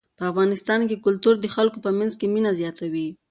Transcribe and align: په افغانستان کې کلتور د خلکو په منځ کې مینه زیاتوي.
په 0.17 0.23
افغانستان 0.31 0.79
کې 0.89 1.01
کلتور 1.05 1.35
د 1.39 1.45
خلکو 1.55 1.77
په 1.85 1.91
منځ 1.97 2.13
کې 2.19 2.27
مینه 2.33 2.51
زیاتوي. 2.59 3.07